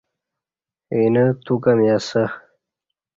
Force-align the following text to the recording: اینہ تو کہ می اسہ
اینہ 0.93 1.25
تو 1.43 1.53
کہ 1.63 1.71
می 1.77 1.87
اسہ 1.97 2.23